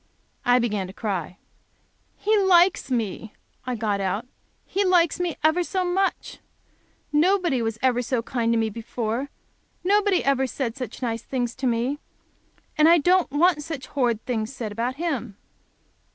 [0.43, 1.37] I began to cry.
[2.17, 3.33] "He likes me,"
[3.67, 4.25] I got out,
[4.65, 6.39] "he likes me ever so much.
[7.13, 9.29] Nobody ever was so kind to me before.
[9.83, 11.99] Nobody ever said such nice things to me.
[12.79, 15.37] And I don't want such horrid things said about him."